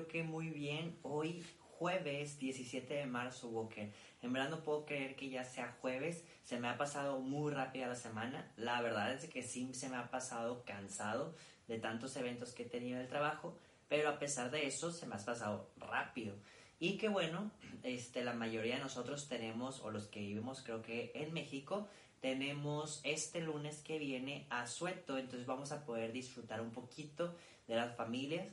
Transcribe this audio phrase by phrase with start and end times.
[0.00, 0.96] Espero que muy bien.
[1.02, 3.92] Hoy jueves 17 de marzo, Walker.
[4.22, 6.24] En verdad no puedo creer que ya sea jueves.
[6.42, 8.50] Se me ha pasado muy rápida la semana.
[8.56, 11.34] La verdad es que sí se me ha pasado cansado
[11.68, 13.58] de tantos eventos que he tenido en el trabajo.
[13.90, 16.34] Pero a pesar de eso, se me ha pasado rápido.
[16.78, 17.50] Y que bueno,
[17.82, 21.88] este, la mayoría de nosotros tenemos, o los que vivimos creo que en México,
[22.20, 25.18] tenemos este lunes que viene a sueto.
[25.18, 27.34] Entonces vamos a poder disfrutar un poquito
[27.68, 28.48] de las familias,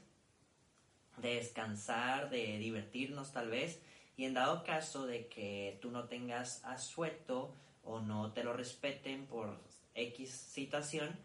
[1.18, 3.82] de descansar, de divertirnos tal vez.
[4.16, 9.26] Y en dado caso de que tú no tengas asueto o no te lo respeten
[9.28, 9.59] por
[9.94, 11.16] X situación,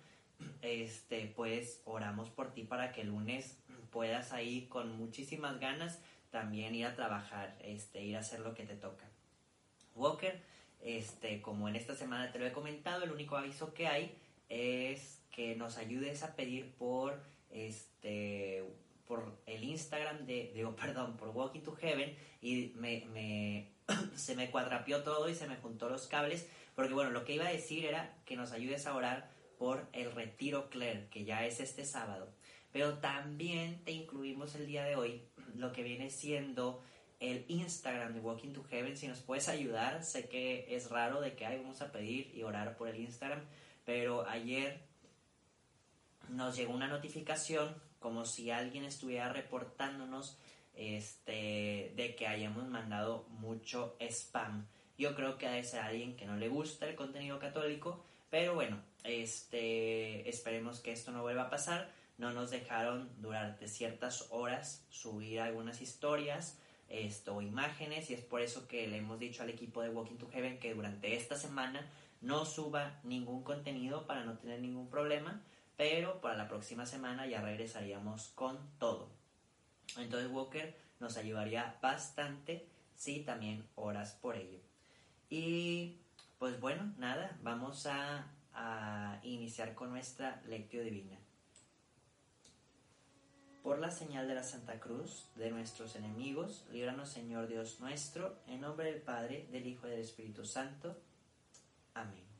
[0.60, 3.58] este, pues oramos por ti para que el lunes
[3.90, 8.64] puedas ahí con muchísimas ganas también ir a trabajar, este, ir a hacer lo que
[8.64, 9.04] te toca.
[9.94, 10.40] Walker,
[10.80, 14.16] este, como en esta semana te lo he comentado, el único aviso que hay
[14.48, 18.64] es que nos ayudes a pedir por este
[19.12, 23.72] por el Instagram de, digo, perdón, por Walking to Heaven y me, me
[24.16, 27.46] se me cuadrapió todo y se me juntó los cables, porque bueno, lo que iba
[27.46, 31.60] a decir era que nos ayudes a orar por el retiro Claire, que ya es
[31.60, 32.32] este sábado.
[32.72, 35.20] Pero también te incluimos el día de hoy
[35.56, 36.82] lo que viene siendo
[37.20, 38.96] el Instagram de Walking to Heaven.
[38.96, 42.44] Si nos puedes ayudar, sé que es raro de que ay, vamos a pedir y
[42.44, 43.44] orar por el Instagram,
[43.84, 44.80] pero ayer
[46.30, 50.36] nos llegó una notificación como si alguien estuviera reportándonos
[50.74, 54.66] este, de que hayamos mandado mucho spam.
[54.98, 58.78] Yo creo que debe ser alguien que no le gusta el contenido católico, pero bueno,
[59.04, 61.90] este, esperemos que esto no vuelva a pasar.
[62.18, 66.58] No nos dejaron durante ciertas horas subir algunas historias
[66.92, 70.28] esto, imágenes y es por eso que le hemos dicho al equipo de Walking to
[70.28, 71.90] Heaven que durante esta semana
[72.20, 75.40] no suba ningún contenido para no tener ningún problema
[75.76, 79.10] pero para la próxima semana ya regresaríamos con todo.
[79.96, 84.60] Entonces Walker nos ayudaría bastante si también oras por ello.
[85.28, 85.98] Y
[86.38, 91.18] pues bueno, nada, vamos a, a iniciar con nuestra lectio divina.
[93.62, 98.60] Por la señal de la Santa Cruz, de nuestros enemigos, líbranos Señor Dios nuestro, en
[98.60, 100.96] nombre del Padre, del Hijo y del Espíritu Santo.
[101.94, 102.31] Amén.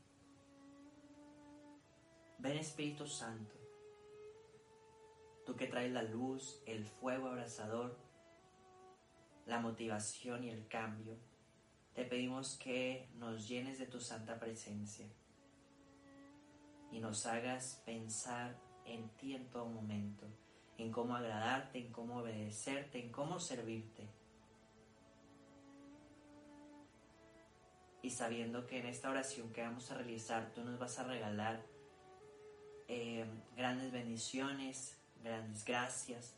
[2.42, 3.54] Ven Espíritu Santo,
[5.46, 7.96] tú que traes la luz, el fuego abrasador,
[9.46, 11.16] la motivación y el cambio,
[11.94, 15.06] te pedimos que nos llenes de tu santa presencia
[16.90, 20.26] y nos hagas pensar en ti en todo momento,
[20.78, 24.08] en cómo agradarte, en cómo obedecerte, en cómo servirte.
[28.02, 31.71] Y sabiendo que en esta oración que vamos a realizar tú nos vas a regalar
[32.94, 33.24] eh,
[33.56, 36.34] grandes bendiciones, grandes gracias.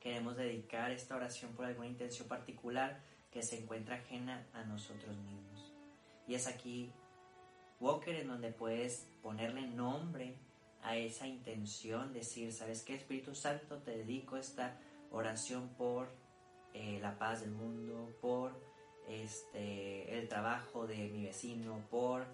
[0.00, 2.98] Queremos dedicar esta oración por alguna intención particular
[3.30, 5.70] que se encuentra ajena a nosotros mismos.
[6.26, 6.90] Y es aquí,
[7.80, 10.38] Walker, en donde puedes ponerle nombre
[10.82, 13.76] a esa intención, decir, ¿sabes qué, Espíritu Santo?
[13.82, 14.78] Te dedico esta
[15.10, 16.08] oración por
[16.72, 18.58] eh, la paz del mundo, por
[19.06, 22.24] este, el trabajo de mi vecino, por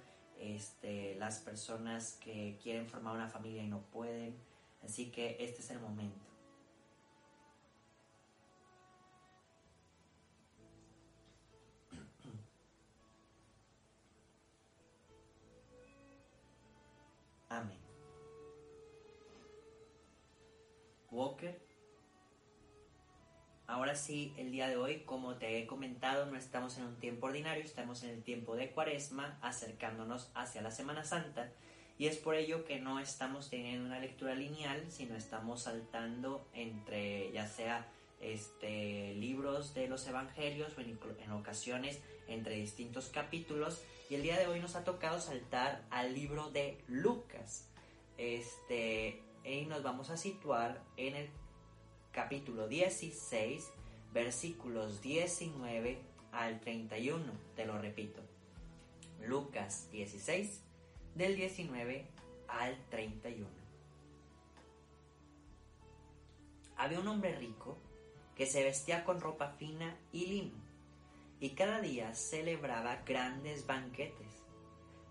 [0.40, 4.34] este, las personas que quieren formar una familia y no pueden.
[4.84, 6.26] Así que este es el momento.
[17.48, 17.78] Amén.
[21.10, 21.67] Walker
[23.68, 27.26] Ahora sí, el día de hoy, como te he comentado, no estamos en un tiempo
[27.26, 31.52] ordinario, estamos en el tiempo de cuaresma, acercándonos hacia la Semana Santa.
[31.98, 37.30] Y es por ello que no estamos teniendo una lectura lineal, sino estamos saltando entre
[37.32, 37.86] ya sea
[38.22, 43.82] este, libros de los evangelios o en, ocasiones entre distintos capítulos.
[44.08, 47.68] Y el día de hoy nos ha tocado saltar al libro de Lucas.
[48.16, 51.28] Este, y nos vamos a situar en el
[52.18, 53.72] capítulo 16,
[54.12, 56.00] versículos 19
[56.32, 57.24] al 31.
[57.54, 58.20] Te lo repito.
[59.20, 60.60] Lucas 16,
[61.14, 62.08] del 19
[62.48, 63.48] al 31.
[66.76, 67.78] Había un hombre rico
[68.34, 70.58] que se vestía con ropa fina y lino,
[71.38, 74.42] y cada día celebraba grandes banquetes.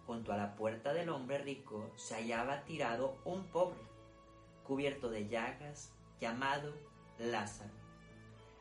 [0.06, 3.80] Junto a la puerta del hombre rico se hallaba tirado un pobre,
[4.66, 6.74] cubierto de llagas, llamado
[7.20, 7.74] Lázaro,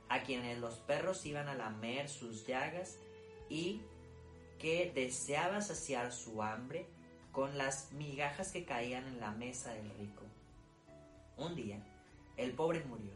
[0.08, 2.98] a quienes los perros iban a lamer sus llagas
[3.48, 3.82] y
[4.58, 6.86] que deseaba saciar su hambre
[7.32, 10.22] con las migajas que caían en la mesa del rico.
[11.36, 11.84] Un día,
[12.36, 13.12] el pobre murió,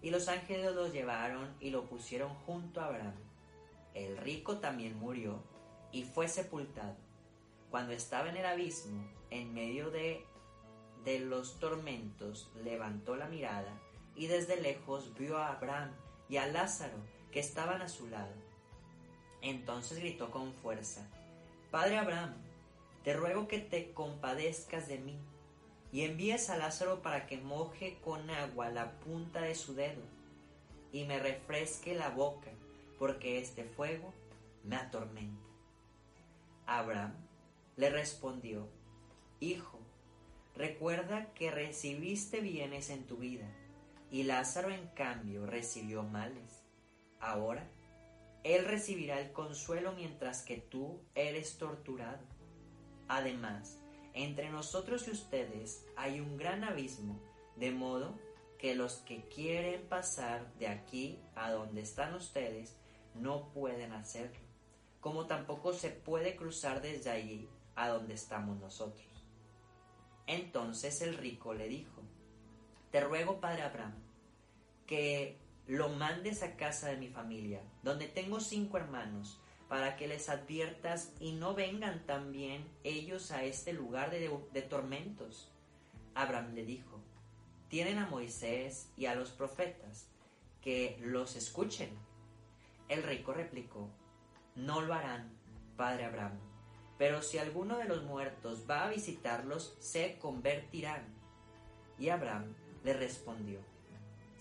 [0.00, 3.14] y los ángeles lo llevaron y lo pusieron junto a Abraham.
[3.94, 5.42] El rico también murió
[5.92, 6.96] y fue sepultado.
[7.70, 10.24] Cuando estaba en el abismo, en medio de,
[11.04, 13.78] de los tormentos, levantó la mirada
[14.16, 15.92] y desde lejos vio a Abraham
[16.28, 16.96] y a Lázaro
[17.30, 18.32] que estaban a su lado.
[19.40, 21.08] Entonces gritó con fuerza,
[21.70, 22.34] Padre Abraham,
[23.02, 25.18] te ruego que te compadezcas de mí
[25.90, 30.02] y envíes a Lázaro para que moje con agua la punta de su dedo
[30.92, 32.50] y me refresque la boca,
[32.98, 34.12] porque este fuego
[34.64, 35.42] me atormenta.
[36.66, 37.14] Abraham
[37.76, 38.68] le respondió,
[39.40, 39.80] Hijo,
[40.54, 43.46] recuerda que recibiste bienes en tu vida,
[44.12, 46.62] y Lázaro en cambio recibió males.
[47.18, 47.66] Ahora,
[48.44, 52.22] él recibirá el consuelo mientras que tú eres torturado.
[53.08, 53.78] Además,
[54.12, 57.18] entre nosotros y ustedes hay un gran abismo,
[57.56, 58.18] de modo
[58.58, 62.76] que los que quieren pasar de aquí a donde están ustedes
[63.14, 64.40] no pueden hacerlo,
[65.00, 69.06] como tampoco se puede cruzar desde allí a donde estamos nosotros.
[70.26, 72.02] Entonces el rico le dijo,
[72.90, 74.01] Te ruego, padre Abraham,
[74.92, 80.28] que lo mandes a casa de mi familia, donde tengo cinco hermanos, para que les
[80.28, 85.50] adviertas y no vengan también ellos a este lugar de, tormentos.
[86.14, 87.00] Abraham le dijo,
[87.68, 90.10] tienen a Moisés y a los profetas,
[90.60, 91.88] que los escuchen.
[92.90, 93.88] El rico replicó,
[94.56, 95.32] no lo harán,
[95.78, 96.38] padre Abraham,
[96.98, 101.06] pero si alguno de los muertos va a visitarlos, se convertirán.
[101.98, 102.54] Y Abraham
[102.84, 103.71] le respondió,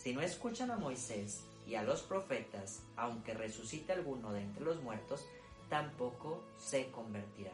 [0.01, 4.81] si no escuchan a Moisés y a los profetas, aunque resucite alguno de entre los
[4.81, 5.23] muertos,
[5.69, 7.53] tampoco se convertirán.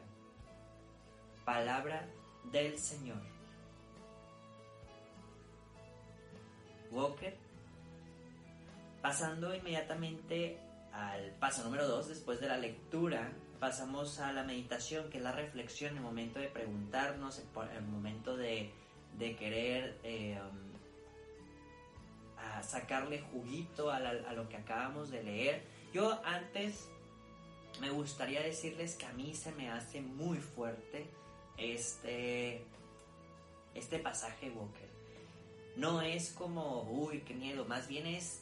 [1.44, 2.08] Palabra
[2.50, 3.22] del Señor.
[6.92, 7.36] Walker,
[9.02, 10.58] pasando inmediatamente
[10.94, 13.30] al paso número 2, después de la lectura,
[13.60, 18.72] pasamos a la meditación, que es la reflexión, el momento de preguntarnos, el momento de,
[19.20, 20.40] querer eh,
[22.64, 25.64] sacarle juguito a, lo que acabamos de leer.
[25.94, 26.88] Yo antes
[27.82, 31.06] me gustaría decirles que a mí se me hace muy fuerte
[31.58, 32.64] este,
[33.74, 34.88] este pasaje Walker.
[35.76, 38.42] No es como, uy, qué miedo, más bien es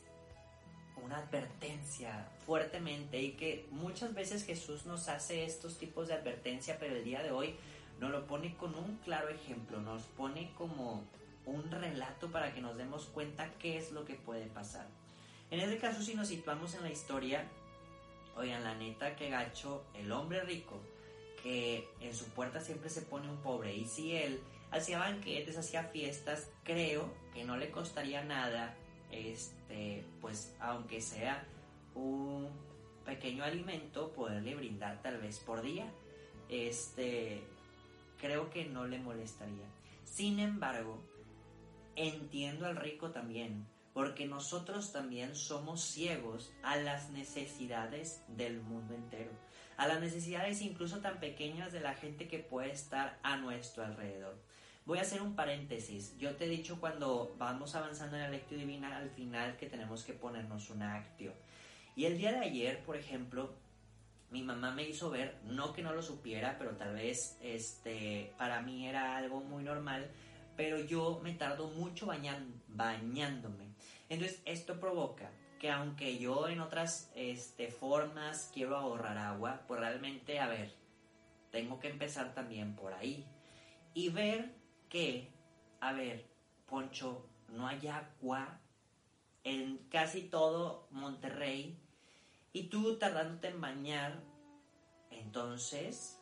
[1.04, 6.96] una advertencia fuertemente y que muchas veces Jesús nos hace estos tipos de advertencia, pero
[6.96, 7.56] el día de hoy
[8.00, 11.04] nos lo pone con un claro ejemplo, nos pone como
[11.46, 14.88] un relato para que nos demos cuenta qué es lo que puede pasar.
[15.52, 17.46] En este caso, si nos situamos en la historia,
[18.36, 20.80] oigan, la neta, que gacho, el hombre rico,
[21.44, 25.84] que en su puerta siempre se pone un pobre, y si él hacía banquetes, hacía
[25.84, 28.76] fiestas, creo que no le costaría nada,
[29.12, 31.46] este, pues aunque sea
[31.94, 32.50] un
[33.06, 35.86] pequeño alimento, poderle brindar tal vez por día.
[36.50, 37.42] Este,
[38.20, 39.66] creo que no le molestaría.
[40.04, 41.00] Sin embargo,
[41.96, 49.32] entiendo al rico también, porque nosotros también somos ciegos a las necesidades del mundo entero,
[49.78, 54.38] a las necesidades incluso tan pequeñas de la gente que puede estar a nuestro alrededor.
[54.86, 56.16] Voy a hacer un paréntesis.
[56.18, 60.04] Yo te he dicho cuando vamos avanzando en la lectura divina al final que tenemos
[60.04, 61.34] que ponernos una actio.
[61.96, 63.56] Y el día de ayer, por ejemplo,
[64.30, 68.62] mi mamá me hizo ver, no que no lo supiera, pero tal vez este para
[68.62, 70.12] mí era algo muy normal,
[70.56, 73.74] pero yo me tardo mucho bañándome.
[74.10, 80.40] Entonces esto provoca que aunque yo en otras este, formas quiero ahorrar agua, pues realmente,
[80.40, 80.74] a ver,
[81.52, 83.26] tengo que empezar también por ahí.
[83.94, 84.54] Y ver
[84.90, 85.32] que,
[85.80, 86.26] a ver,
[86.68, 88.60] Poncho, no hay agua
[89.44, 91.78] en casi todo Monterrey
[92.52, 94.20] y tú tardándote en bañar,
[95.12, 96.20] entonces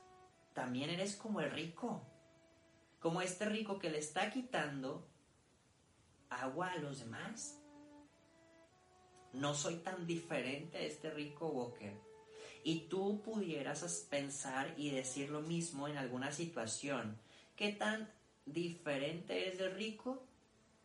[0.53, 2.01] también eres como el rico
[3.03, 5.05] como este rico que le está quitando
[6.29, 7.59] agua a los demás.
[9.33, 11.93] No soy tan diferente a este rico Walker.
[12.63, 17.19] Y tú pudieras pensar y decir lo mismo en alguna situación.
[17.57, 18.09] ¿Qué tan
[18.45, 20.25] diferente es el rico?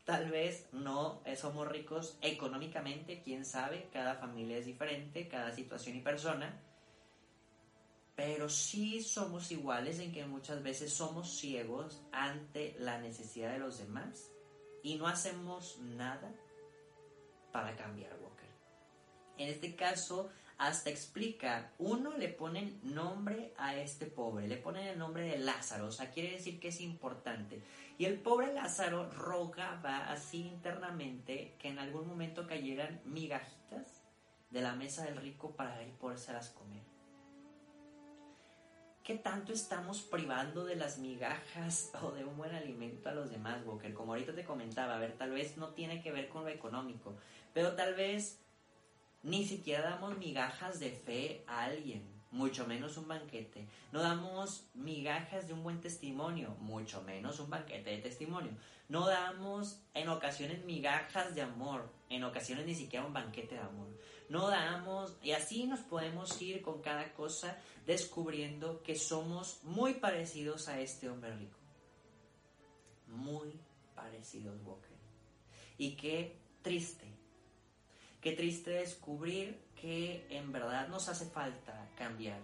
[0.04, 6.00] Tal vez no somos ricos económicamente, quién sabe, cada familia es diferente, cada situación y
[6.00, 6.60] persona,
[8.18, 13.78] pero sí somos iguales en que muchas veces somos ciegos ante la necesidad de los
[13.78, 14.32] demás
[14.82, 16.34] y no hacemos nada
[17.52, 18.48] para cambiar, Walker.
[19.36, 24.98] En este caso, hasta explica, uno le ponen nombre a este pobre, le ponen el
[24.98, 27.62] nombre de Lázaro, o sea, quiere decir que es importante.
[27.98, 34.02] Y el pobre Lázaro rogaba así internamente que en algún momento cayeran migajitas
[34.50, 36.97] de la mesa del rico para él las comer.
[39.08, 43.64] ¿Qué tanto estamos privando de las migajas o de un buen alimento a los demás,
[43.64, 43.94] Walker?
[43.94, 47.14] Como ahorita te comentaba, a ver, tal vez no tiene que ver con lo económico,
[47.54, 48.38] pero tal vez
[49.22, 53.66] ni siquiera damos migajas de fe a alguien, mucho menos un banquete.
[53.92, 58.52] No damos migajas de un buen testimonio, mucho menos un banquete de testimonio.
[58.90, 63.88] No damos en ocasiones migajas de amor, en ocasiones ni siquiera un banquete de amor.
[64.28, 70.68] No damos, y así nos podemos ir con cada cosa descubriendo que somos muy parecidos
[70.68, 71.58] a este hombre rico.
[73.06, 73.58] Muy
[73.94, 74.96] parecidos, Walker.
[75.78, 77.18] Y qué triste
[78.20, 82.40] Qué triste descubrir que en verdad nos hace falta cambiar.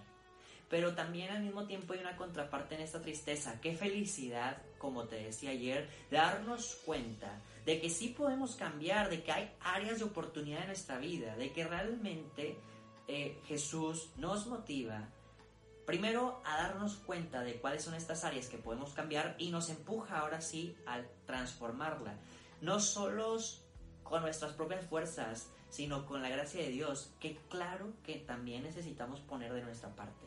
[0.71, 3.61] Pero también al mismo tiempo hay una contraparte en esta tristeza.
[3.61, 9.33] Qué felicidad, como te decía ayer, darnos cuenta de que sí podemos cambiar, de que
[9.33, 12.59] hay áreas de oportunidad en nuestra vida, de que realmente
[13.09, 15.09] eh, Jesús nos motiva
[15.87, 20.21] primero a darnos cuenta de cuáles son estas áreas que podemos cambiar y nos empuja
[20.21, 22.19] ahora sí a transformarla.
[22.61, 23.37] No solo
[24.03, 29.21] con nuestras propias fuerzas, sino con la gracia de Dios, que claro que también necesitamos
[29.21, 30.25] poner de nuestra parte.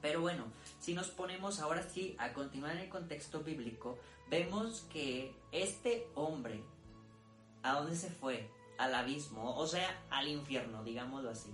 [0.00, 0.44] Pero bueno,
[0.80, 3.98] si nos ponemos ahora sí a continuar en el contexto bíblico,
[4.30, 6.62] vemos que este hombre,
[7.62, 8.48] ¿a dónde se fue?
[8.78, 11.50] Al abismo, o sea, al infierno, digámoslo así.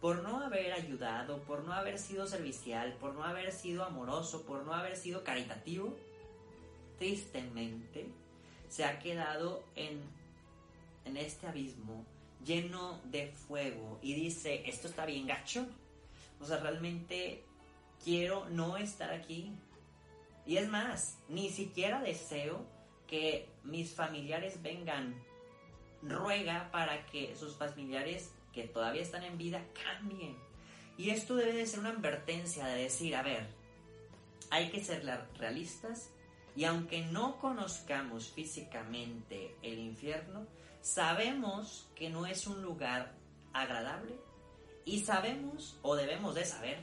[0.00, 4.64] Por no haber ayudado, por no haber sido servicial, por no haber sido amoroso, por
[4.64, 5.96] no haber sido caritativo,
[6.98, 8.06] tristemente
[8.68, 10.02] se ha quedado en
[11.06, 12.04] en este abismo
[12.44, 15.66] lleno de fuego y dice, esto está bien gacho.
[16.40, 17.44] O sea, realmente
[18.02, 19.52] quiero no estar aquí.
[20.44, 22.64] Y es más, ni siquiera deseo
[23.06, 25.14] que mis familiares vengan.
[26.02, 30.36] Ruega para que sus familiares que todavía están en vida cambien.
[30.96, 33.48] Y esto debe de ser una advertencia de decir, a ver,
[34.50, 35.04] hay que ser
[35.38, 36.10] realistas
[36.54, 40.46] y aunque no conozcamos físicamente el infierno,
[40.80, 43.12] sabemos que no es un lugar
[43.52, 44.14] agradable
[44.86, 46.78] y sabemos o debemos de saber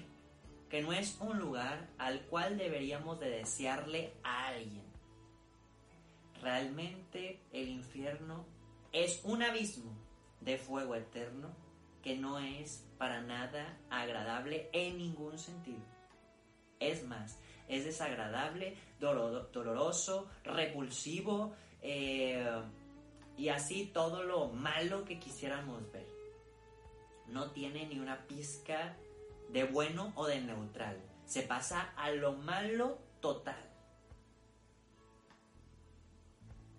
[0.70, 4.84] que no es un lugar al cual deberíamos de desearle a alguien.
[6.42, 8.46] Realmente el infierno
[8.92, 9.92] es un abismo
[10.42, 11.50] de fuego eterno
[12.04, 15.80] que no es para nada agradable en ningún sentido.
[16.82, 22.46] Es más, es desagradable, doloroso, repulsivo, eh,
[23.38, 26.23] y así todo lo malo que quisiéramos ver.
[27.34, 28.96] No tiene ni una pizca
[29.50, 31.02] de bueno o de neutral.
[31.26, 33.72] Se pasa a lo malo total.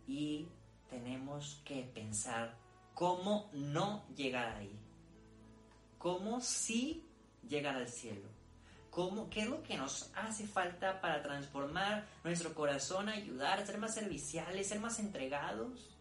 [0.06, 0.46] Y
[0.88, 2.54] tenemos que pensar
[2.94, 4.78] cómo no llegar ahí.
[5.98, 7.04] Cómo sí
[7.48, 8.28] llegar al cielo.
[8.90, 13.92] ¿Cómo, ¿Qué es lo que nos hace falta para transformar nuestro corazón, ayudar, ser más
[13.92, 15.98] serviciales, ser más entregados?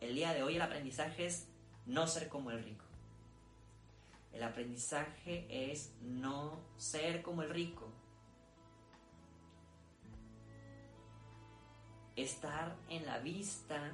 [0.00, 1.48] El día de hoy el aprendizaje es
[1.86, 2.84] no ser como el rico.
[4.32, 7.88] El aprendizaje es no ser como el rico.
[12.16, 13.92] Estar en la vista,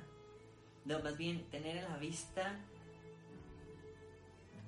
[0.85, 2.59] no, más bien tener en la vista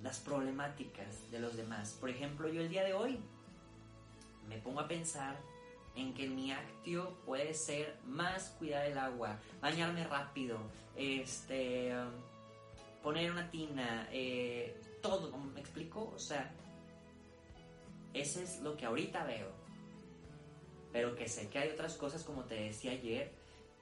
[0.02, 1.96] las problemáticas de los demás.
[1.98, 3.18] Por ejemplo, yo el día de hoy
[4.48, 5.36] me pongo a pensar
[5.96, 10.58] en que mi actio puede ser más cuidar el agua, bañarme rápido,
[10.96, 11.94] este,
[13.04, 16.10] poner una tina, eh, todo, ¿me explico?
[16.16, 16.50] O sea,
[18.14, 19.52] ese es lo que ahorita veo.
[20.90, 23.30] Pero que sé que hay otras cosas, como te decía ayer,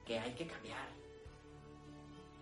[0.05, 0.89] que hay que cambiar.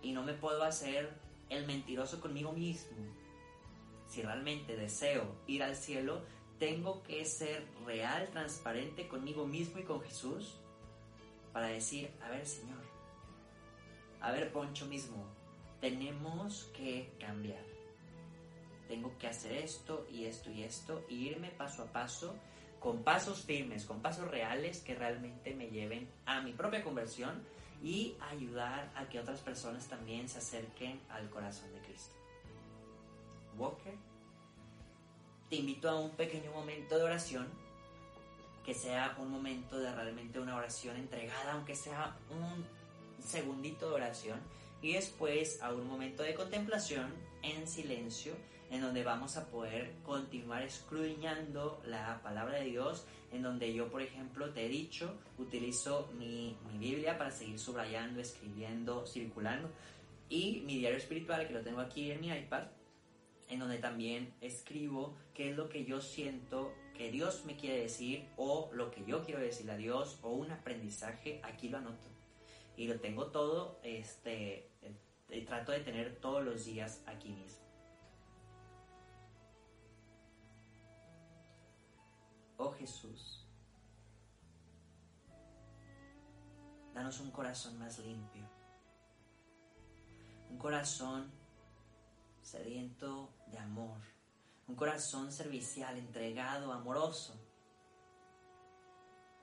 [0.02, 1.08] Y no me puedo hacer
[1.50, 2.96] el mentiroso conmigo mismo.
[4.08, 6.22] Si realmente deseo ir al cielo,
[6.58, 10.56] tengo que ser real, transparente conmigo mismo y con Jesús
[11.52, 12.82] para decir, a ver Señor,
[14.20, 15.26] a ver Poncho mismo,
[15.82, 17.64] tenemos que cambiar.
[18.86, 22.36] Tengo que hacer esto y esto y esto, e irme paso a paso
[22.78, 27.42] con pasos firmes, con pasos reales que realmente me lleven a mi propia conversión
[27.82, 32.14] y ayudar a que otras personas también se acerquen al corazón de Cristo.
[33.58, 33.94] Walker,
[35.50, 37.48] te invito a un pequeño momento de oración,
[38.64, 42.64] que sea un momento de realmente una oración entregada, aunque sea un
[43.20, 44.40] segundito de oración,
[44.82, 48.34] y después a un momento de contemplación en silencio
[48.72, 54.00] en donde vamos a poder continuar escudriñando la palabra de Dios, en donde yo, por
[54.00, 59.70] ejemplo, te he dicho, utilizo mi, mi Biblia para seguir subrayando, escribiendo, circulando,
[60.30, 62.68] y mi diario espiritual, que lo tengo aquí en mi iPad,
[63.50, 68.26] en donde también escribo qué es lo que yo siento que Dios me quiere decir,
[68.38, 72.08] o lo que yo quiero decirle a Dios, o un aprendizaje, aquí lo anoto.
[72.74, 74.71] Y lo tengo todo, este,
[75.32, 77.64] eh, trato de tener todos los días aquí mismo.
[82.58, 83.46] Oh Jesús,
[86.92, 88.46] danos un corazón más limpio,
[90.50, 91.32] un corazón
[92.42, 93.98] sediento de amor,
[94.68, 97.34] un corazón servicial, entregado, amoroso,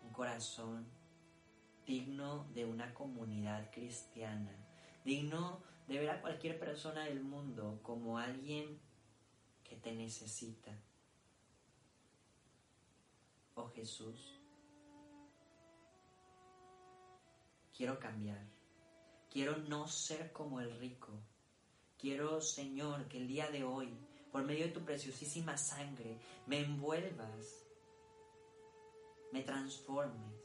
[0.03, 0.87] un corazón
[1.87, 4.55] digno de una comunidad cristiana,
[5.03, 8.79] digno de ver a cualquier persona del mundo como alguien
[9.63, 10.71] que te necesita
[13.59, 14.39] oh Jesús,
[17.75, 18.45] quiero cambiar,
[19.29, 21.11] quiero no ser como el rico,
[21.97, 23.93] quiero, Señor, que el día de hoy,
[24.31, 27.65] por medio de tu preciosísima sangre, me envuelvas,
[29.33, 30.39] me transformes,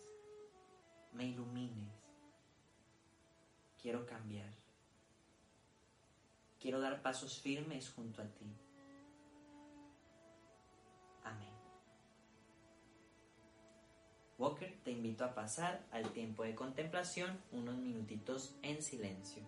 [1.13, 1.93] me ilumines.
[3.81, 4.64] Quiero cambiar.
[6.65, 8.47] Quiero dar pasos firmes junto a ti.
[14.39, 19.43] Walker te invito a pasar al tiempo de contemplación unos minutitos en silencio.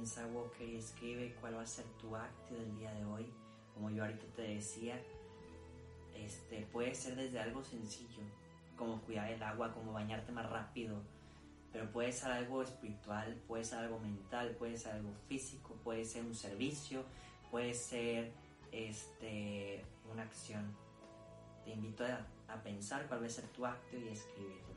[0.00, 3.30] Piensa Walker y escribe cuál va a ser tu acto del día de hoy.
[3.74, 4.98] Como yo ahorita te decía,
[6.14, 8.22] este, puede ser desde algo sencillo,
[8.78, 11.02] como cuidar el agua, como bañarte más rápido,
[11.70, 16.24] pero puede ser algo espiritual, puede ser algo mental, puede ser algo físico, puede ser
[16.24, 17.04] un servicio,
[17.50, 18.32] puede ser
[18.72, 20.74] este, una acción.
[21.62, 24.69] Te invito a, a pensar cuál va a ser tu acto y escribirlo.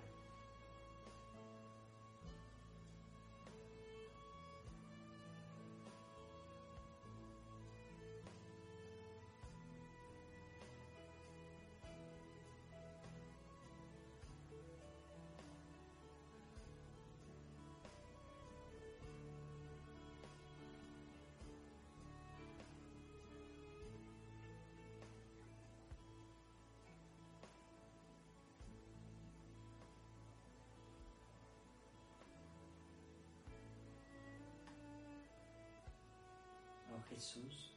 [37.13, 37.71] Jesús,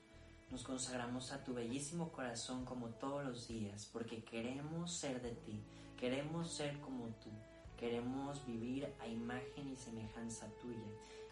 [0.50, 5.60] nos consagramos a tu bellísimo corazón como todos los días, porque queremos ser de ti,
[5.98, 7.30] queremos ser como tú,
[7.76, 10.78] queremos vivir a imagen y semejanza tuya.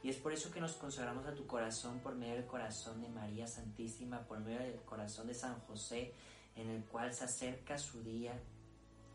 [0.02, 3.08] Y es por eso que nos consagramos a tu corazón por medio del corazón de
[3.08, 6.12] María Santísima, por medio del corazón de San José,
[6.56, 8.38] en el cual se acerca su día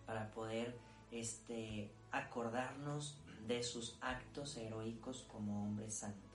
[0.08, 0.76] para poder
[1.12, 6.29] este, acordarnos de sus actos heroicos como hombre santo.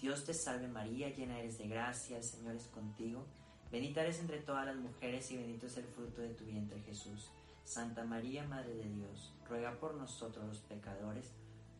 [0.00, 3.24] Dios te salve María, llena eres de gracia, el Señor es contigo,
[3.70, 7.30] bendita eres entre todas las mujeres y bendito es el fruto de tu vientre Jesús.
[7.64, 11.32] Santa María, Madre de Dios, ruega por nosotros los pecadores,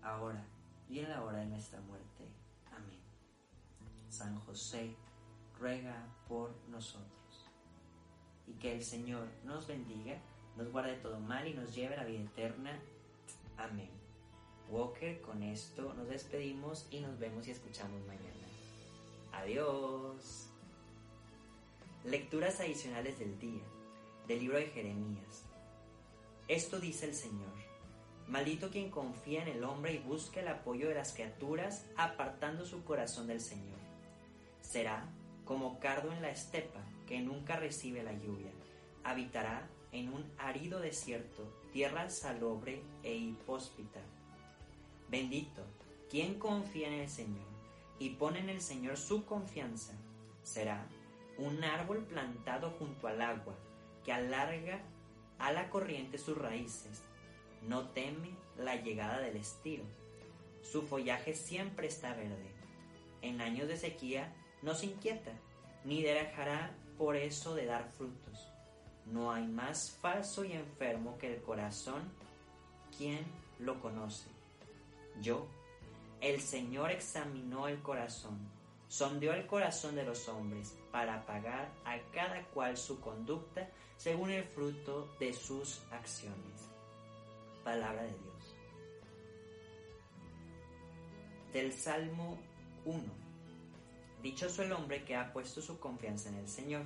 [0.02, 0.44] ahora
[0.88, 2.24] y en la hora de nuestra muerte.
[2.72, 3.00] Amén.
[4.09, 4.96] San José,
[5.59, 7.46] ruega por nosotros.
[8.46, 10.18] Y que el Señor nos bendiga,
[10.57, 12.81] nos guarde todo mal y nos lleve a la vida eterna.
[13.57, 13.90] Amén.
[14.70, 18.46] Walker, con esto nos despedimos y nos vemos y escuchamos mañana.
[19.33, 20.48] Adiós.
[22.05, 23.62] Lecturas adicionales del día,
[24.26, 25.44] del libro de Jeremías.
[26.48, 27.52] Esto dice el Señor.
[28.29, 32.85] Maldito quien confía en el hombre y busca el apoyo de las criaturas, apartando su
[32.85, 33.79] corazón del Señor.
[34.61, 35.09] Será
[35.44, 38.50] como cardo en la estepa, que nunca recibe la lluvia.
[39.05, 44.00] Habitará en un árido desierto, tierra salobre e hipóspita.
[45.08, 45.62] Bendito,
[46.10, 47.46] quien confía en el Señor
[47.98, 49.94] y pone en el Señor su confianza,
[50.42, 50.86] será
[51.38, 53.54] un árbol plantado junto al agua,
[54.04, 54.80] que alarga
[55.38, 57.02] a la corriente sus raíces.
[57.62, 59.82] No teme la llegada del estío.
[60.62, 62.50] Su follaje siempre está verde.
[63.22, 65.32] En años de sequía no se inquieta,
[65.84, 68.48] ni dejará por eso de dar frutos.
[69.06, 72.02] No hay más falso y enfermo que el corazón,
[72.96, 73.24] quien
[73.58, 74.36] lo conoce.
[75.20, 75.46] Yo,
[76.20, 78.38] el Señor examinó el corazón,
[78.88, 84.44] sondeó el corazón de los hombres para pagar a cada cual su conducta según el
[84.44, 86.68] fruto de sus acciones.
[87.64, 88.55] Palabra de Dios.
[91.52, 92.38] Del Salmo
[92.85, 93.02] 1.
[94.22, 96.85] Dichoso el hombre que ha puesto su confianza en el Señor.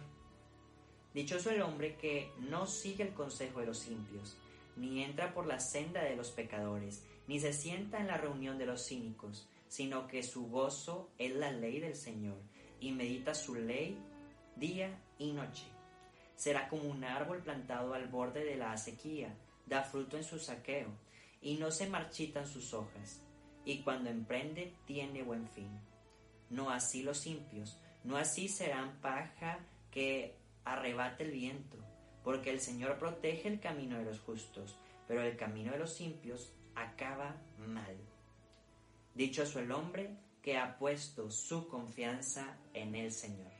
[1.14, 4.36] Dichoso el hombre que no sigue el consejo de los impios,
[4.76, 8.66] ni entra por la senda de los pecadores, ni se sienta en la reunión de
[8.66, 12.36] los cínicos, sino que su gozo es la ley del Señor,
[12.80, 13.96] y medita su ley
[14.56, 15.62] día y noche.
[16.34, 19.32] Será como un árbol plantado al borde de la sequía,
[19.64, 20.88] da fruto en su saqueo,
[21.40, 23.22] y no se marchitan sus hojas,
[23.64, 25.70] y cuando emprende tiene buen fin.
[26.48, 29.60] No así los impios, no así serán paja
[29.92, 31.78] que arrebate el viento,
[32.24, 36.52] porque el Señor protege el camino de los justos, pero el camino de los impios
[36.74, 37.96] acaba mal.
[39.14, 43.59] Dichoso el hombre que ha puesto su confianza en el Señor.